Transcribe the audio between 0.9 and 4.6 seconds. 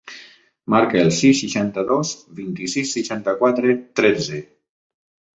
el sis, seixanta-dos, vint-i-sis, seixanta-quatre, tretze.